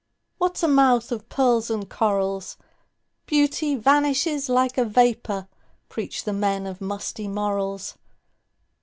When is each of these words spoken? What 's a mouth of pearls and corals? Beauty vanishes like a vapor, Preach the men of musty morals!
What 0.39 0.57
's 0.57 0.63
a 0.63 0.67
mouth 0.67 1.11
of 1.11 1.29
pearls 1.29 1.69
and 1.69 1.87
corals? 1.87 2.57
Beauty 3.27 3.75
vanishes 3.75 4.49
like 4.49 4.75
a 4.79 4.83
vapor, 4.83 5.47
Preach 5.89 6.23
the 6.23 6.33
men 6.33 6.65
of 6.65 6.81
musty 6.81 7.27
morals! 7.27 7.99